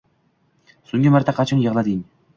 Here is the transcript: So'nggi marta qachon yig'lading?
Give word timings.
So'nggi 0.91 1.13
marta 1.17 1.37
qachon 1.41 1.63
yig'lading? 1.67 2.05